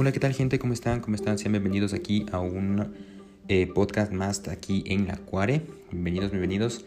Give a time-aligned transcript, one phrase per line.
[0.00, 0.58] Hola, ¿qué tal gente?
[0.58, 1.00] ¿Cómo están?
[1.00, 1.36] ¿Cómo están?
[1.36, 2.90] Sean bienvenidos aquí a un
[3.48, 5.60] eh, podcast más aquí en La Cuare.
[5.90, 6.86] Bienvenidos, bienvenidos.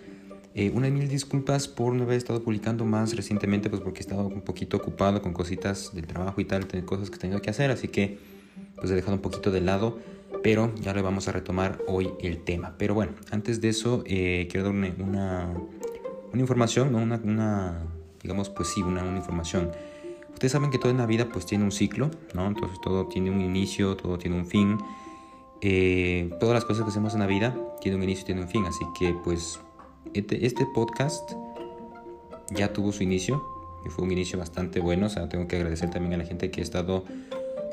[0.55, 4.25] Eh, una mil disculpas por no haber estado publicando más recientemente, pues porque he estado
[4.25, 7.69] un poquito ocupado con cositas del trabajo y tal, cosas que he tenido que hacer,
[7.69, 8.17] así que
[8.77, 9.99] pues he dejado un poquito de lado,
[10.41, 12.73] pero ya le vamos a retomar hoy el tema.
[12.79, 15.53] Pero bueno, antes de eso, eh, quiero dar una,
[16.31, 16.97] una, información, ¿no?
[16.97, 17.77] una, una,
[18.23, 19.69] digamos, pues sí, una, una información.
[20.43, 22.45] Ustedes saben que todo en la vida pues tiene un ciclo, ¿no?
[22.45, 24.77] Entonces todo tiene un inicio, todo tiene un fin.
[25.61, 28.49] Eh, todas las cosas que hacemos en la vida tienen un inicio y tienen un
[28.49, 28.65] fin.
[28.65, 29.61] Así que pues
[30.13, 31.31] este, este, podcast
[32.49, 33.41] ya tuvo su inicio
[33.85, 35.05] y fue un inicio bastante bueno.
[35.05, 37.05] O sea, tengo que agradecer también a la gente que ha estado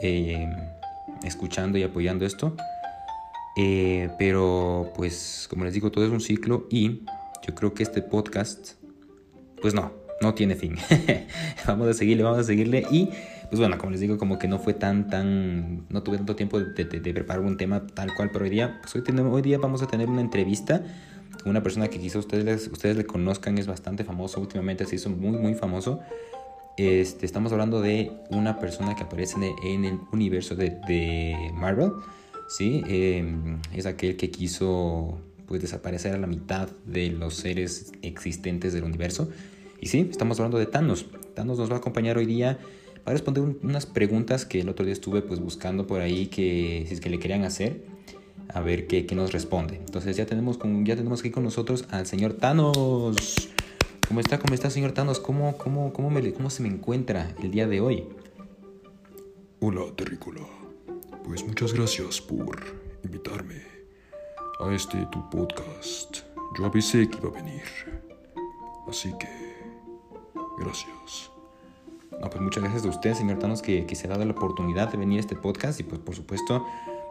[0.01, 0.49] eh,
[1.25, 2.55] escuchando y apoyando esto.
[3.57, 7.01] Eh, pero pues como les digo, todo es un ciclo y
[7.45, 8.75] yo creo que este podcast,
[9.61, 10.77] pues no, no tiene fin.
[11.67, 12.85] vamos a seguirle, vamos a seguirle.
[12.91, 13.09] Y
[13.49, 16.61] pues bueno, como les digo, como que no fue tan, tan, no tuve tanto tiempo
[16.61, 19.83] de, preparar un tema tal cual, pero hoy día, pues hoy, tenemos, hoy día vamos
[19.83, 20.83] a tener una entrevista
[21.43, 25.09] con una persona que quizá ustedes, ustedes le conozcan, es bastante famoso, últimamente se hizo
[25.09, 26.01] muy, muy famoso.
[26.77, 31.93] Este, estamos hablando de una persona que aparece en el universo de, Marvel,
[32.49, 32.83] ¿sí?
[32.87, 38.85] Em, es aquel que quiso pues desaparecer a la mitad de los seres existentes del
[38.85, 39.29] universo
[39.81, 41.07] y sí, estamos hablando de Thanos.
[41.35, 42.59] Thanos nos va a acompañar hoy día
[43.05, 46.95] para responder unas preguntas que el otro día estuve pues buscando por ahí que si
[46.95, 47.83] es que le querían hacer.
[48.53, 49.77] A ver qué, qué nos responde.
[49.77, 53.51] Entonces ya tenemos, con, ya tenemos aquí con nosotros al señor Thanos.
[54.07, 54.39] ¿Cómo está?
[54.39, 55.21] ¿Cómo está, señor Thanos?
[55.21, 58.05] ¿Cómo, cómo, cómo, se me encuentra el día de hoy?
[59.61, 60.41] Hola, Terrícola.
[61.25, 62.61] Pues muchas gracias por
[63.05, 63.63] invitarme
[64.59, 66.19] a este tu podcast.
[66.59, 67.63] Yo avisé que iba a venir.
[68.89, 69.50] Así que
[70.61, 71.31] Gracias.
[72.21, 74.91] No, pues muchas gracias a usted, señor Thanos, que, que se ha dado la oportunidad
[74.91, 75.81] de venir a este podcast.
[75.81, 76.67] Y pues por supuesto,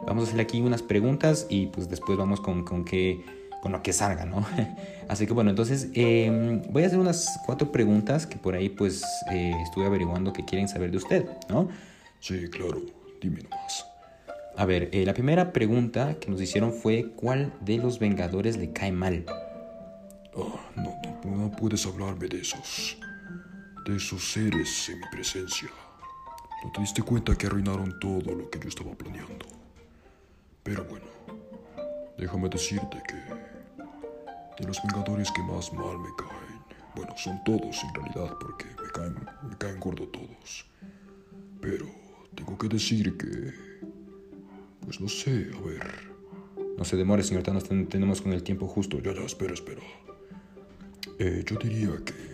[0.06, 3.24] vamos a hacerle aquí unas preguntas y pues después vamos con, con, que,
[3.60, 4.46] con lo que salga, ¿no?
[5.08, 9.02] Así que bueno, entonces em, voy a hacer unas cuatro preguntas que por ahí pues
[9.32, 11.68] eh, estuve averiguando que quieren saber de usted, ¿no?
[12.20, 12.80] Sí, claro,
[13.20, 13.86] dime nomás.
[14.56, 18.72] A ver, eh, la primera pregunta que nos hicieron fue ¿cuál de los Vengadores le
[18.72, 19.24] cae mal?
[20.36, 22.96] Ah, no, no, no puedes hablarme de esos
[23.84, 25.68] de esos seres en mi presencia.
[26.62, 29.46] ¿No te diste cuenta que arruinaron todo lo que yo estaba planeando?
[30.62, 31.06] Pero bueno,
[32.18, 33.16] déjame decirte que
[34.60, 36.60] de los Vengadores que más mal me caen,
[36.94, 39.14] bueno, son todos en realidad porque me caen,
[39.48, 40.66] me caen gordo todos.
[41.62, 41.86] Pero
[42.34, 43.54] tengo que decir que,
[44.80, 46.10] pues no sé, a ver.
[46.76, 49.00] No se demore, señor Thanos, tenemos con el tiempo justo.
[49.00, 49.82] Ya, ya, espera, espera.
[51.18, 52.29] Eh, yo diría que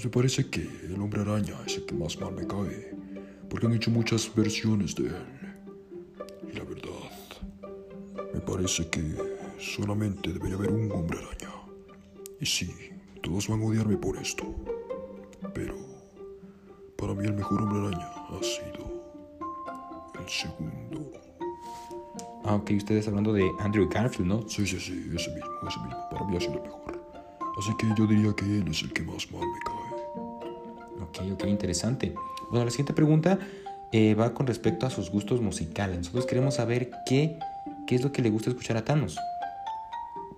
[0.00, 2.94] pues me parece que el hombre araña es el que más mal me cae,
[3.50, 5.26] porque han hecho muchas versiones de él.
[6.50, 9.02] Y la verdad, me parece que
[9.58, 11.54] solamente debería haber un hombre araña.
[12.40, 12.74] Y sí,
[13.22, 14.54] todos van a odiarme por esto.
[15.52, 15.74] Pero
[16.96, 19.04] para mí el mejor hombre araña ha sido
[20.18, 21.12] el segundo.
[22.44, 24.48] Ah, ok, ustedes hablando de Andrew Garfield, ¿no?
[24.48, 26.08] Sí, sí, sí, ese mismo, ese mismo.
[26.10, 26.80] Para mí ha sido el mejor.
[27.58, 29.79] Así que yo diría que él es el que más mal me cae.
[31.10, 32.14] Ok, ok, interesante.
[32.50, 33.36] Bueno, la siguiente pregunta
[33.90, 35.98] eh, va con respecto a sus gustos musicales.
[35.98, 37.36] Nosotros queremos saber qué,
[37.88, 39.18] qué es lo que le gusta escuchar a Thanos.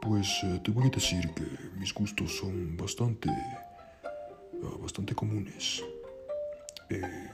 [0.00, 1.44] Pues eh, te voy a decir que
[1.78, 5.84] mis gustos son bastante, ah, bastante comunes.
[6.89, 7.28] Eh,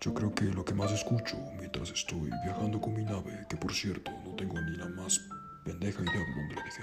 [0.00, 3.72] yo creo que lo que más escucho mientras estoy viajando con mi nave, que por
[3.72, 5.20] cierto no tengo ni la más
[5.64, 6.82] pendeja idea de dónde la dejé,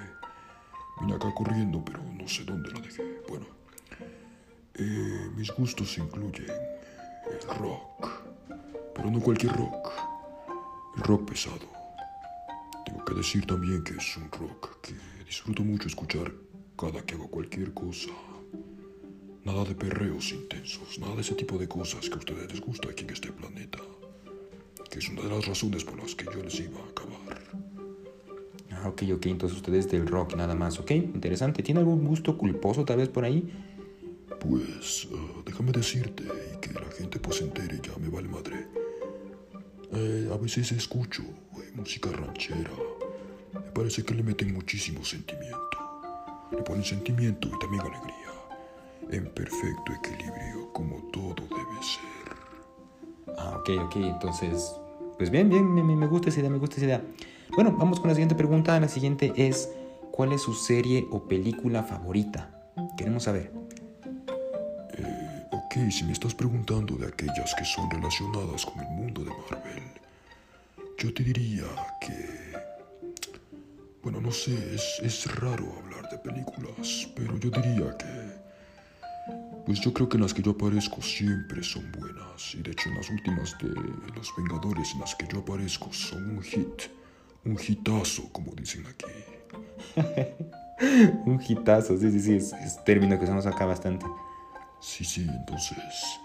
[1.01, 3.03] Vine acá corriendo, pero no sé dónde la dejé.
[3.27, 3.45] Bueno,
[4.79, 8.23] eh, mis gustos incluyen el rock,
[8.95, 9.91] pero no cualquier rock,
[10.97, 11.67] el rock pesado.
[12.83, 16.33] Tengo que decir también que es un rock que disfruto mucho escuchar
[16.75, 18.09] cada que hago cualquier cosa.
[19.43, 22.89] Nada de perreos intensos, nada de ese tipo de cosas que a ustedes les gusta
[22.89, 23.77] aquí en este planeta.
[24.89, 27.43] Que es una de las razones por las que yo les iba a acabar.
[28.71, 31.61] Ah, ok, ok, entonces ustedes del rock nada más, ok, interesante.
[31.61, 33.47] ¿Tiene algún gusto culposo tal vez por ahí?
[34.39, 38.67] Pues ah, déjame decirte y que la gente pues entere, ya me vale madre.
[39.93, 42.71] Eh, a veces escucho eh, música ranchera.
[43.53, 45.57] Me parece que le meten muchísimo sentimiento.
[46.51, 48.13] Le ponen sentimiento y también alegría.
[49.09, 53.35] En perfecto equilibrio, como todo debe ser.
[53.37, 54.71] Ah, ok, ok, entonces...
[55.17, 57.03] Pues bien, bien, me gusta esa idea, me gusta esa idea.
[57.55, 58.79] Bueno, vamos con la siguiente pregunta.
[58.79, 59.69] La siguiente es,
[60.11, 62.71] ¿cuál es su serie o película favorita?
[62.97, 63.51] Queremos saber.
[65.77, 69.83] Ok, si me estás preguntando de aquellas que son relacionadas con el mundo de Marvel,
[70.97, 71.65] yo te diría
[72.01, 72.57] que...
[74.01, 78.37] Bueno, no sé, es, es raro hablar de películas, pero yo diría que...
[79.67, 82.55] Pues yo creo que las que yo aparezco siempre son buenas.
[82.55, 83.69] Y de hecho en las últimas de
[84.15, 86.83] Los Vengadores en las que yo aparezco son un hit.
[87.45, 89.05] Un hitazo, como dicen aquí.
[91.25, 94.07] un hitazo, sí, sí, sí, es, es término que usamos acá bastante.
[94.79, 96.19] Sí, sí, entonces...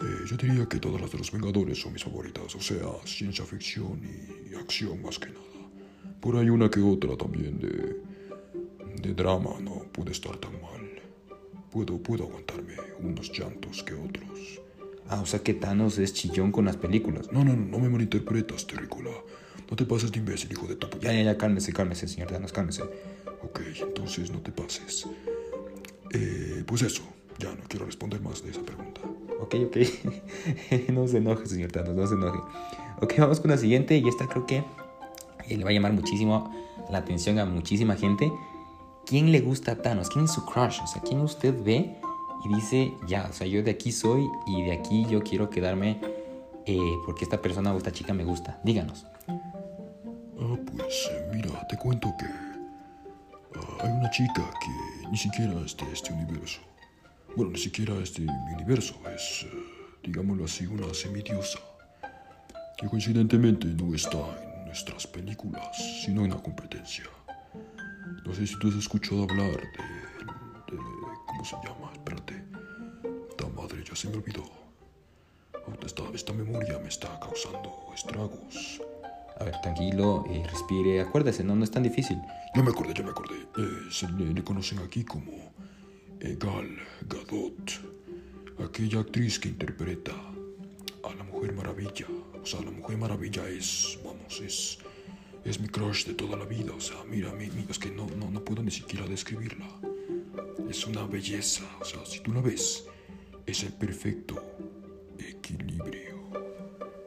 [0.00, 3.44] Eh, yo diría que todas las de los Vengadores son mis favoritas, o sea, ciencia
[3.44, 4.00] ficción
[4.50, 5.40] y acción más que nada.
[6.20, 8.02] Por ahí una que otra también de,
[9.00, 11.00] de drama, no puede estar tan mal.
[11.70, 14.60] Puedo, puedo aguantarme unos llantos que otros.
[15.08, 17.30] Ah, o sea que Thanos es chillón con las películas.
[17.30, 19.10] No, no, no, no me malinterpretas, terrícola.
[19.70, 22.52] No te pases de imbécil, hijo de tu Ya, ya, ya, cálmese, cálmese, señor Thanos,
[22.52, 22.82] cálmese.
[23.42, 25.06] Ok, entonces no te pases.
[26.10, 27.02] Eh, pues eso,
[27.38, 29.00] ya no quiero responder más de esa pregunta.
[29.40, 29.76] Ok, ok.
[30.92, 32.38] no se enoje, señor Thanos, no se enoje.
[33.00, 34.58] Ok, vamos con la siguiente y esta creo que
[35.48, 36.54] eh, le va a llamar muchísimo
[36.90, 38.32] la atención a muchísima gente.
[39.06, 40.08] ¿Quién le gusta a Thanos?
[40.08, 40.80] ¿Quién es su crush?
[40.82, 41.98] O sea, ¿quién usted ve
[42.44, 46.00] y dice, ya, o sea, yo de aquí soy y de aquí yo quiero quedarme
[46.66, 48.60] eh, porque esta persona o esta chica me gusta?
[48.64, 49.06] Díganos.
[49.28, 55.76] Ah, pues eh, mira, te cuento que ah, hay una chica que ni siquiera es
[55.76, 56.60] de este universo.
[57.36, 59.48] Bueno, ni siquiera es de mi universo, es, eh,
[60.04, 61.58] digámoslo así, una semidiosa.
[62.76, 67.04] Que coincidentemente no está en nuestras películas, sino en la competencia.
[68.24, 70.32] No sé si tú has escuchado hablar de, de
[71.26, 71.92] ¿cómo se llama?
[71.92, 72.44] Espérate.
[73.36, 74.44] Ta madre, ya se me olvidó.
[75.84, 78.80] Esta, esta memoria me está causando estragos.
[79.40, 82.18] A ver, tranquilo, eh, respire, acuérdese, no, no es tan difícil.
[82.54, 83.34] Ya me acordé, ya me acordé.
[83.58, 85.32] Eh, se le, le, conocen aquí como
[86.24, 87.70] eh, Gal Gadot,
[88.58, 90.12] aquella actriz que interpreta
[91.02, 92.06] a la Mujer Maravilla.
[92.42, 94.78] O sea, la Mujer Maravilla es, vamos, es,
[95.44, 96.72] es mi crush de toda la vida.
[96.74, 99.66] O sea, mira, mi, mi, es que no, no, no puedo ni siquiera describirla.
[100.68, 101.64] Es una belleza.
[101.80, 102.86] O sea, si tú la ves,
[103.44, 104.42] es el perfecto
[105.18, 106.14] equilibrio.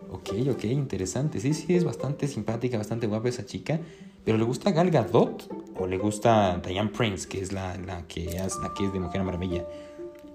[0.10, 1.40] Ok, ok, interesante.
[1.40, 3.80] Sí, sí, es bastante simpática, bastante guapa esa chica.
[4.24, 5.57] ¿Pero le gusta Gal Gadot
[5.88, 9.00] o le gusta Diane Prince, que es la, la, que, es, la que es de
[9.00, 9.66] Mujer Maravilla?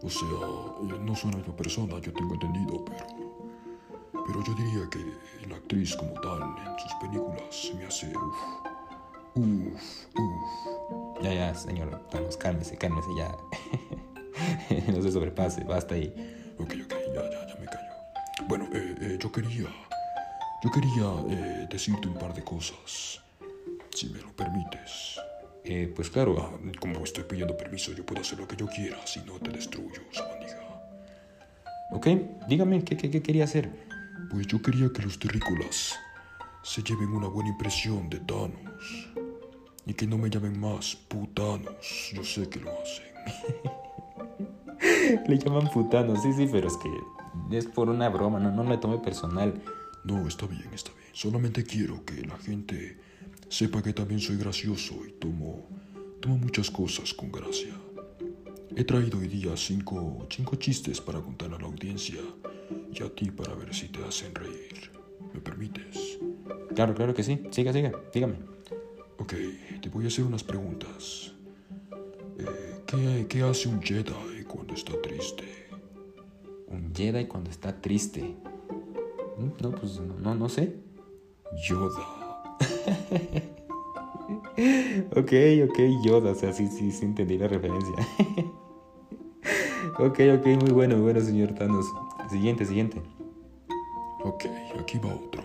[0.03, 3.23] O sea, no son la misma persona, yo tengo entendido, pero...
[4.25, 8.13] Pero yo diría que la actriz como tal en sus películas se me hace...
[9.35, 11.23] Uf, uf, uf.
[11.23, 13.37] Ya, ya, señor, vamos, cálmese, cálmese, ya.
[14.93, 16.55] no se sobrepase, basta ahí.
[16.59, 17.93] Ok, ok, ya, ya, ya me callo.
[18.49, 19.69] Bueno, eh, eh, yo quería...
[20.65, 23.21] Yo quería eh, decirte un par de cosas,
[23.91, 25.22] si me lo permites.
[25.64, 29.20] Eh, pues claro, como estoy pidiendo permiso, yo puedo hacer lo que yo quiera, si
[29.20, 30.59] no te destruyo, sabandija.
[31.93, 32.06] ok,
[32.49, 33.70] dígame, ¿qué, qué, qué quería hacer?
[34.31, 35.94] Pues yo quería que los terrícolas
[36.62, 39.09] se lleven una buena impresión de Thanos.
[39.85, 42.11] Y que no me llamen más putanos.
[42.12, 43.12] Yo sé que lo hacen.
[45.29, 46.88] Le llaman putano, sí, sí, pero es que
[47.56, 49.62] es por una broma, no, no me tome personal.
[50.05, 51.08] No, está bien, está bien.
[51.12, 52.99] Solamente quiero que la gente
[53.53, 55.69] sepa que también soy gracioso y tomo,
[56.21, 57.75] tomo muchas cosas con gracia.
[58.75, 62.21] He traído hoy día cinco, cinco chistes para contar a la audiencia
[62.91, 64.91] y a ti para ver si te hacen reír.
[65.35, 66.19] ¿Me permites?
[66.75, 67.43] Claro, claro que sí.
[67.51, 68.37] Siga, siga, dígame.
[69.19, 69.35] Ok,
[69.82, 71.35] te voy a hacer unas preguntas.
[72.39, 75.44] Eh, ¿qué, ¿Qué hace un Jedi cuando está triste?
[76.69, 78.35] Un Jedi cuando está triste.
[79.37, 80.75] No, pues no, no, no sé.
[81.69, 82.21] Yoda.
[85.17, 85.32] ok,
[85.69, 87.94] ok, Yoda, o sea, sí, sí, sí entendí la referencia.
[89.99, 91.87] ok, ok, muy bueno, muy bueno, señor Thanos.
[92.31, 93.03] Siguiente, siguiente.
[94.25, 94.46] Ok,
[94.79, 95.43] aquí va otro.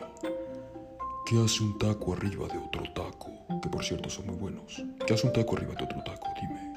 [1.26, 3.32] ¿Qué hace un taco arriba de otro taco?
[3.62, 4.84] Que por cierto son muy buenos.
[5.06, 6.28] ¿Qué hace un taco arriba de otro taco?
[6.40, 6.74] Dime.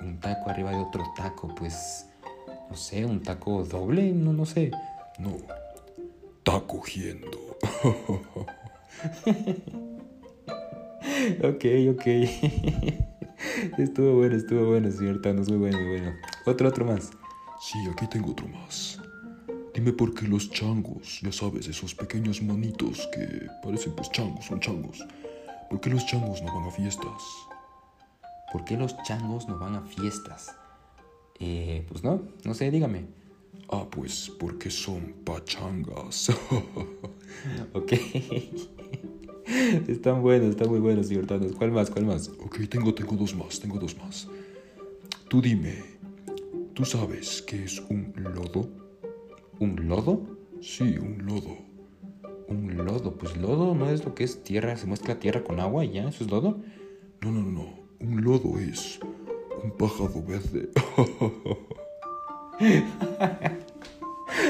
[0.00, 2.06] Un taco arriba de otro taco, pues.
[2.70, 4.70] No sé, un taco doble, no, no sé.
[5.18, 5.32] No.
[6.38, 7.28] Está cogiendo.
[11.42, 12.06] ok, ok.
[13.78, 16.12] estuvo bueno, estuvo bueno, señor Thanos, muy bueno, muy bueno.
[16.46, 17.10] Otro, otro más.
[17.60, 19.00] Sí, aquí tengo otro más.
[19.74, 24.60] Dime por qué los changos, ya sabes, esos pequeños monitos que parecen pues changos, son
[24.60, 25.06] changos.
[25.68, 27.22] ¿Por qué los changos no van a fiestas?
[28.52, 30.56] ¿Por qué los changos no van a fiestas?
[31.38, 33.06] Eh, pues no, no sé, dígame.
[33.70, 36.30] Ah, pues porque son pachangas.
[37.74, 37.92] ok.
[39.88, 41.52] están buenos, están muy buenos, Thanos.
[41.52, 41.90] ¿Cuál más?
[41.90, 42.28] ¿Cuál más?
[42.28, 44.28] Ok, tengo, tengo dos más, tengo dos más.
[45.28, 46.00] Tú dime,
[46.80, 48.66] ¿Tú sabes qué es un lodo?
[49.58, 50.22] ¿Un lodo?
[50.62, 51.58] Sí, un lodo.
[52.48, 55.84] Un lodo, pues lodo no es lo que es tierra, se muestra tierra con agua
[55.84, 56.62] y ya, eso es lodo.
[57.20, 58.98] No, no, no, un lodo es
[59.62, 60.70] un pájaro verde.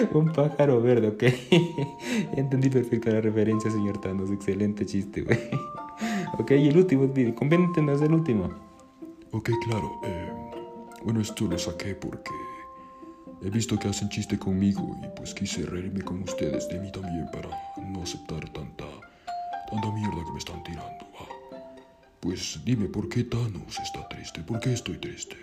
[0.15, 1.23] un pájaro verde, ok.
[2.37, 4.31] Entendí perfecto la referencia, señor Thanos.
[4.31, 5.39] Excelente chiste, güey.
[6.39, 8.51] ok, y el último, convéntenos el último.
[9.33, 10.01] Ok, claro.
[10.05, 10.33] Eh,
[11.05, 12.31] bueno, esto lo saqué porque
[13.43, 17.27] He visto que hacen chiste conmigo y pues quise reírme con ustedes de mí también
[17.33, 17.49] para
[17.81, 18.85] no aceptar tanta,
[19.71, 21.07] tanta mierda que me están tirando.
[22.21, 24.43] Pues dime, ¿por qué Thanos está triste?
[24.43, 25.37] ¿Por qué estoy triste?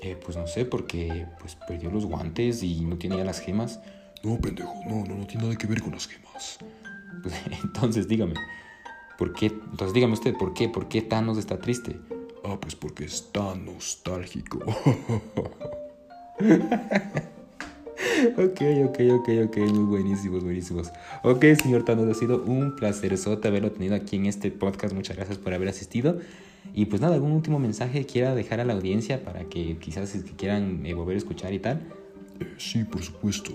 [0.00, 3.80] Eh, pues no sé, porque pues perdió los guantes y no tiene ya las gemas.
[4.22, 6.58] No, pendejo, no, no, no tiene nada que ver con las gemas.
[7.22, 8.34] Pues entonces dígame,
[9.16, 9.46] ¿por qué?
[9.46, 10.68] Entonces dígame usted, ¿por qué?
[10.68, 11.98] ¿Por qué Thanos está triste?
[12.44, 14.58] Ah, pues porque es tan nostálgico.
[18.36, 20.92] ok, ok, ok, ok, muy buenísimos, buenísimos.
[21.24, 23.12] Ok, señor Thanos, ha sido un placer
[23.48, 24.94] haberlo tenido aquí en este podcast.
[24.94, 26.18] Muchas gracias por haber asistido.
[26.78, 30.86] Y pues nada, algún último mensaje quiera dejar a la audiencia para que quizás quieran
[30.86, 31.80] eh, volver a escuchar y tal.
[32.38, 33.50] Eh, sí, por supuesto.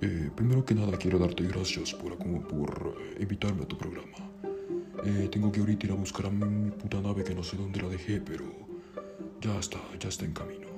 [0.00, 4.16] Eh, primero que nada quiero darte gracias por, por invitarme a tu programa.
[5.30, 7.90] tengo que ahorita ir a buscar a mi puta nave que no sé dónde la
[7.90, 8.46] dejé, pero
[9.42, 10.68] ya está, ya está en camino.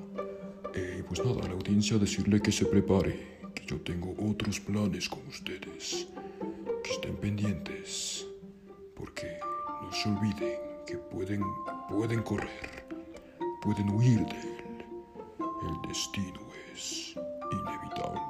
[0.73, 5.07] Eh, pues nada, a la audiencia decirle que se prepare, que yo tengo otros planes
[5.07, 6.09] con ustedes.
[6.83, 8.27] Que estén pendientes,
[8.93, 9.37] porque
[9.81, 11.41] no se olviden que pueden,
[11.89, 12.85] pueden correr,
[13.61, 14.85] pueden huir de él.
[15.39, 16.39] El destino
[16.73, 17.15] es
[17.51, 18.21] inevitable.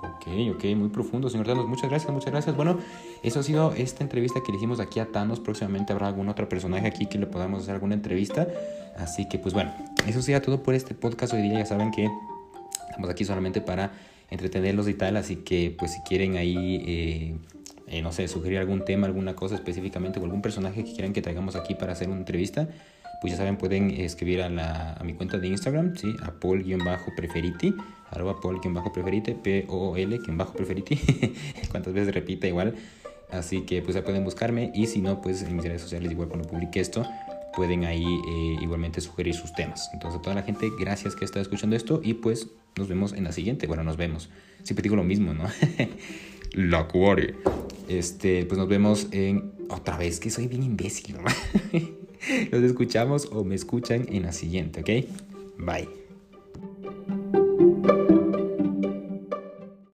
[0.00, 1.66] Ok, ok, muy profundo, señor Thanos.
[1.66, 2.56] Muchas gracias, muchas gracias.
[2.56, 2.78] Bueno,
[3.22, 5.40] eso ha sido esta entrevista que le hicimos aquí a Thanos.
[5.40, 8.46] Próximamente habrá algún otro personaje aquí que le podamos hacer alguna entrevista.
[8.96, 9.72] Así que, pues bueno,
[10.06, 11.58] eso sería todo por este podcast hoy día.
[11.58, 12.08] Ya saben que
[12.88, 13.92] estamos aquí solamente para
[14.30, 15.16] entretenerlos y tal.
[15.16, 17.36] Así que, pues si quieren ahí, eh,
[17.90, 21.22] eh, no sé, sugerir algún tema, alguna cosa específicamente o algún personaje que quieran que
[21.22, 22.68] traigamos aquí para hacer una entrevista
[23.20, 26.14] pues ya saben, pueden escribir a, la, mi cuenta de Instagram, ¿sí?
[26.22, 27.74] a Paul-Preferiti,
[28.10, 30.96] arroba Paul-Preferiti, P-O-L-Preferiti,
[31.70, 32.74] cuántas veces repita igual.
[33.30, 36.28] Así que pues ya pueden buscarme y si no, pues en mis redes sociales igual
[36.28, 37.04] cuando publique esto,
[37.54, 39.90] pueden ahí eh, igualmente sugerir sus temas.
[39.92, 43.24] Entonces a toda la gente, gracias que está escuchando esto y pues nos vemos en
[43.24, 43.66] la siguiente.
[43.66, 44.30] Bueno, nos vemos.
[44.62, 45.44] Siempre digo lo mismo, ¿no?
[46.54, 47.34] la cuore.
[47.88, 51.22] Este, pues nos vemos en otra vez, que soy bien imbécil, ¿no?
[52.52, 55.06] Nos escuchamos o me escuchan en la siguiente, ¿ok?
[55.58, 56.07] Bye.